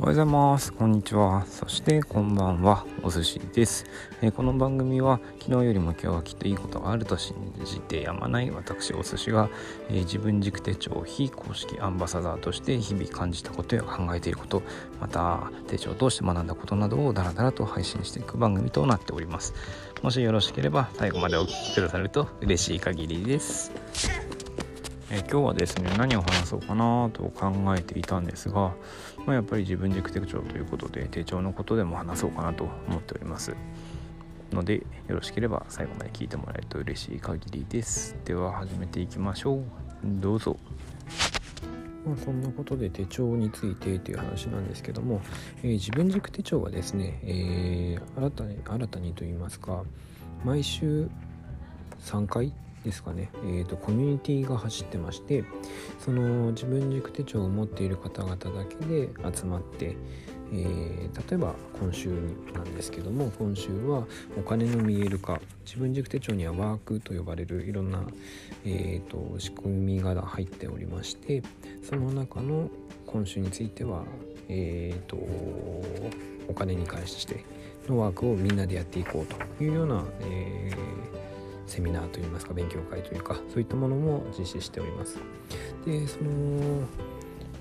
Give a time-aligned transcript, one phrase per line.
[0.00, 0.72] おはようございます。
[0.72, 1.44] こんにちは。
[1.44, 2.86] そしてこんばんは。
[3.02, 3.84] お寿司です、
[4.22, 7.36] えー、この番組は昨日よりも今日はきっといいことがあると信
[7.66, 9.50] じてやまない私お寿司が、
[9.90, 14.62] えー、自分軸手帳非公式アンバサダーとして日々感じたことや考えていること
[15.02, 19.52] また手帳を通して学んだことなどをダラダラと配信していく番組となっております
[20.00, 23.70] もしよろしければ最後までお聴きくださると嬉しい限りです
[25.12, 28.74] え今日はですね何を話そうかなと考えていたんですが、
[29.26, 33.54] まあ、やっぱり自分軸手帳ということで手帳のことでも話そうかなと思っております。
[34.52, 38.16] のでよろしければ最後まで聞いてもらえると嬉しい限りです。
[38.24, 39.62] では始めていきましょう。
[40.04, 40.56] どうぞ。
[42.06, 45.20] まあ、そんなことで手帳についてという話なんですけども、
[45.62, 49.84] えー、自分軸手帳はですね、えー、新たに新たにといいますか
[50.44, 51.08] 毎週
[52.00, 52.52] 3回
[52.84, 55.44] ですかね、えーと、コミュニティが走ってまして
[55.98, 59.96] その自分軸手帳を持っている方々だけで集まって、
[60.52, 62.08] えー、例えば今週
[62.54, 64.06] なんですけども今週は
[64.38, 68.02] お金の見える化自分軸手帳にはワークと呼ばれるいろんな、
[68.64, 71.42] えーと、仕組みが入っておりまして
[71.82, 72.70] その中の
[73.06, 74.04] 今週については、
[74.48, 75.16] えーと
[76.48, 77.44] お金に関して
[77.88, 81.30] のワークをみんなでやっていこうというような、えー
[81.66, 85.18] セミナーといいますか勉強会というかそういったものも実施しております。
[85.84, 86.86] でその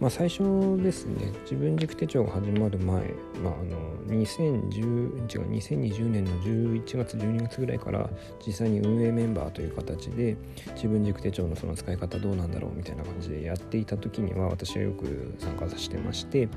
[0.00, 0.42] まあ、最初
[0.82, 8.10] ですね自分軸手帳が始まる前、まあ、あの2010違う2020年の11月12月ぐらいから
[8.44, 10.36] 実際に運営メンバーという形で
[10.74, 16.48] 自分軸手帳のその使い方どうなんだろうみたいな感じでやっていた時には私はよく参加させてまして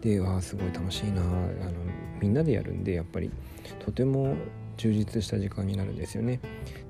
[0.00, 1.72] でわあすごい楽しいなあの
[2.20, 3.30] みんなでやるんでやっぱり
[3.78, 4.34] とても
[4.80, 6.40] 充実した時間になるんですよね。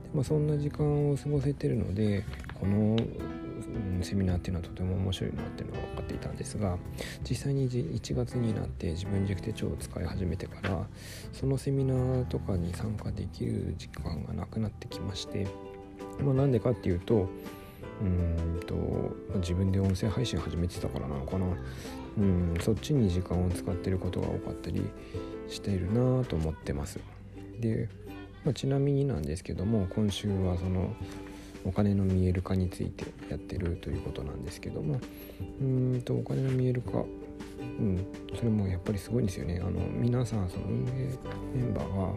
[0.02, 2.24] でまあ、そんな時間を過ごせてるので
[2.58, 2.96] この
[4.02, 6.78] セミナーっていうのはとても面白いなっていうのが分かっていたんですが
[7.28, 10.86] 実際に1月になって自分軸手帳を使い始めてから
[11.32, 15.46] そのセミナーとかに参加できる時間がなくなってきまして、
[16.20, 17.28] まあ、なんでかっていうと
[18.00, 18.74] うんと
[19.38, 21.46] 自分で音声配信始めてたからなのかな
[22.18, 24.82] うんそっちに時間を使ってることが多かったり
[25.48, 27.19] しているなと思ってます。
[27.60, 27.88] で
[28.44, 30.94] まあ、ちなみになんですけども今週はその
[31.64, 34.98] お金の見える化についてやってるということなんですけども
[35.60, 37.04] うんとお金の見える化
[37.60, 39.60] うんそれもやっぱりすごいんですよね。
[39.62, 41.10] あの皆さんその運営
[41.54, 42.14] メンバーは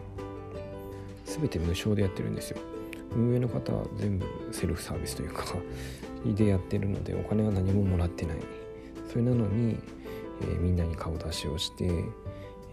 [1.26, 2.58] 全て無償でやってるんですよ。
[3.14, 5.44] 運営の方は全部セルフサービスというか
[6.24, 8.38] でやってるのでお金は何ももらってない。
[9.08, 9.76] それなのに、
[10.40, 12.04] えー、みんなに顔出しをして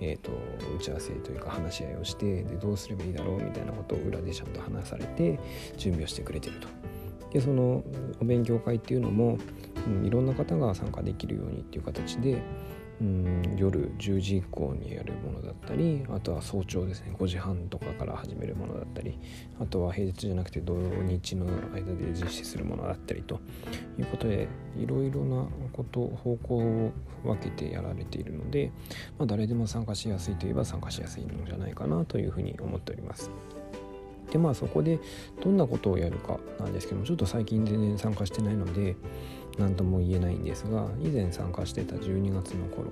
[0.01, 0.31] えーと、
[0.75, 5.39] 打ち合わせというか話し合いをしてでどうすればいいだろうみたいなことを裏でちゃんと話されて
[5.77, 6.67] 準備をしてくれてると。
[7.31, 7.83] でその
[8.19, 9.37] お勉強会っていうのも、
[9.87, 12.41] うん、いろんな方が参加できるようにっていう形で
[13.57, 19.17] 夜10時以降にやるものだったりあとは早朝ですね5時半とかから始めるものだったり
[19.59, 23.39] あとは平日じゃなくて土日の間で実施するものだったりと
[23.97, 24.47] いうことで
[24.77, 26.91] いろいろなこと方向を
[27.23, 28.71] 分けてやられているので、
[29.17, 33.31] まあ、誰でも参加しやすいといえば参加しやすいのじゃないかなというふうに思っております。
[34.31, 34.99] でまあそこで
[35.43, 38.95] どんなことをやるかなんですけどもちょっと最近全然参加してないので
[39.57, 42.91] 何とも言えないんですが以前参加してた12月の頃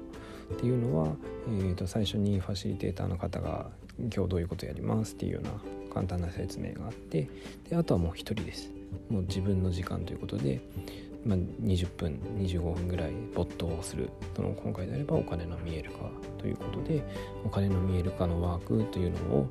[0.54, 1.16] っていうのは、
[1.48, 5.52] えー、と最初にファシリテーターの方が今日どういうことやりますっていうような
[5.94, 7.30] 簡単な説明があって
[7.70, 8.72] であとはもう一人です
[9.10, 10.62] もう自分の時間ということで
[11.26, 17.04] まあ、20分25分ぐらい没頭するその今回であればお金の見える化ということで
[17.46, 19.48] お金の見える化のワークというのを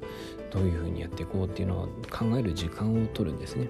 [0.51, 3.69] どういうふうにやっていこうっていうのは考える時間を取るんですね。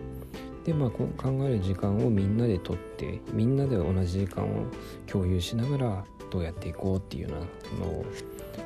[0.68, 1.08] でまあ考
[1.44, 4.66] える時間をみんなで取ってみんなで同じ時間を
[5.06, 7.36] 共有しながらどうやっていこうっていうよ
[7.78, 8.04] うなのを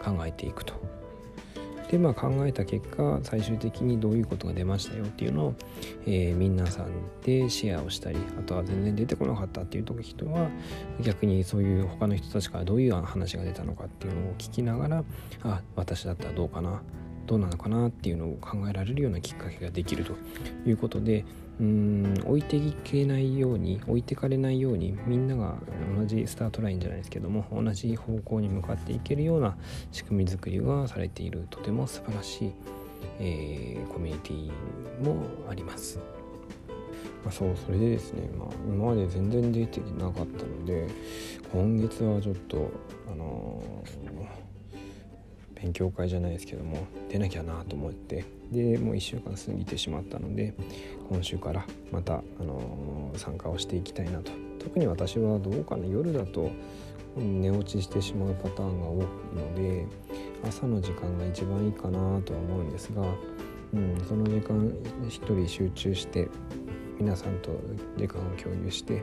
[0.03, 0.75] 考えていくと。
[1.93, 5.55] でまあ考えた結果最終的にどういうことが出ましたよっていうのを、
[6.07, 6.89] えー、皆さん
[7.23, 10.49] でシェアをしたりあとは全然出てこなかったっていう人は
[11.03, 15.05] 逆にそういう他の人たちからどういう話が出たのかっていうのを聞きながら
[15.45, 16.83] あ私だったらどうかな
[17.27, 20.15] どうなのかなっていうのを考えられるようなきっかけができると
[20.67, 21.25] いうことで
[21.61, 25.57] うん置いていけないように置いてかれないようにみんなが
[25.97, 29.57] 同じスタートラインじゃないですけども同じ方向に向かっていけるような
[29.93, 32.53] 仕組み作りがされているとても素晴らしい、
[33.21, 35.17] えー、コミュニティも
[35.49, 35.99] あります。
[37.25, 40.89] まあ、そうそれでですね、まあ、今まで全然出てなかったので
[41.53, 42.69] 今月はちょっと
[43.09, 44.52] あのー
[45.63, 50.55] 勉強会じゃないですけども出なきゃなと思ってでもう1週間過ぎてしまったので
[51.09, 54.33] 今週からまた、あのー、参加をしていきたいなと。
[54.59, 56.51] 特に私はどうかな夜だと
[57.17, 59.87] 寝落ちしてしまうパターンが多いので
[60.45, 63.03] 朝の時間が一番いいかなとは思うんですが、
[63.75, 64.73] うん、その時間
[65.09, 66.29] 一人集中して
[66.99, 67.51] 皆さんと
[67.97, 69.03] 時間を共有して、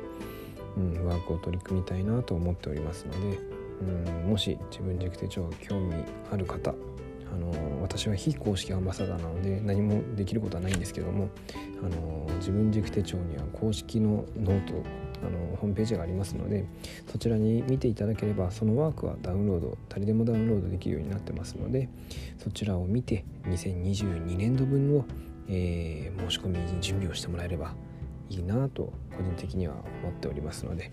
[0.78, 5.96] うん、ワークを取り組みたいなと思っておりますので、うん、もし自分軸手帳が興味
[6.31, 6.74] ある方
[7.31, 11.30] あの私は非公式アンバサダーなので何もできることはないんですけども
[11.84, 14.84] あの自分軸手帳には公式のノート
[15.22, 16.66] あのホームページがありますので
[17.12, 21.90] そちらに見ていただければそのワークはダウンロード誰でもダウンロードできるようになってますので
[22.38, 25.06] そちらを見て2022年度分を、
[25.50, 27.74] えー、申し込み準備をしてもらえれば
[28.30, 30.92] いいなと個人的には思っておりますので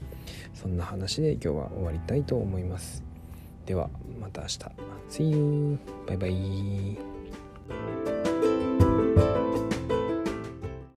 [0.55, 3.03] そんな話で今日は終わりたいと思います。
[3.67, 3.91] では
[4.21, 4.59] また明日。
[5.09, 5.79] See you!
[6.06, 8.16] バイバイ。